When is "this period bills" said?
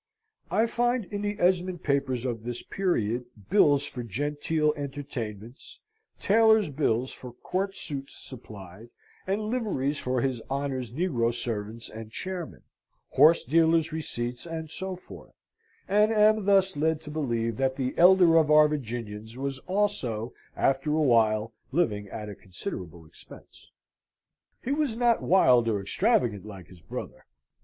2.41-3.85